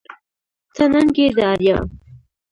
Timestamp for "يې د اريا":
1.21-1.77